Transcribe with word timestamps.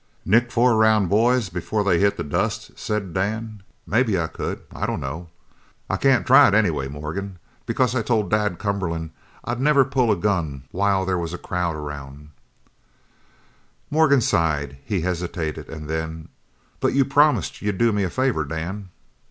"Nick 0.25 0.51
four 0.51 0.75
round 0.77 1.09
boys 1.09 1.49
before 1.49 1.83
they 1.83 1.99
hit 1.99 2.17
the 2.17 2.23
dust?" 2.23 2.71
said 2.75 3.13
Dan. 3.13 3.61
"Maybe 3.85 4.17
I 4.19 4.25
could, 4.25 4.61
I 4.73 4.87
don't 4.87 4.99
know. 4.99 5.29
I 5.91 5.95
can't 5.97 6.25
try 6.25 6.47
it, 6.47 6.55
anyway, 6.55 6.87
Morgan, 6.87 7.37
because 7.67 7.93
I 7.93 8.01
told 8.01 8.31
Dad 8.31 8.57
Cumberland 8.57 9.11
I'd 9.43 9.61
never 9.61 9.85
pull 9.85 10.11
a 10.11 10.15
gun 10.15 10.63
while 10.71 11.05
there 11.05 11.19
was 11.19 11.33
a 11.33 11.37
crowd 11.37 11.75
aroun'." 11.75 12.31
Morgan 13.91 14.21
sighed; 14.21 14.79
he 14.83 15.01
hesitated, 15.01 15.69
and 15.69 15.87
then: 15.87 16.29
"But 16.79 16.93
you 16.95 17.05
promised 17.05 17.61
you'd 17.61 17.77
do 17.77 17.91
me 17.93 18.03
a 18.03 18.09
favour, 18.09 18.43
Dan?" 18.43 18.89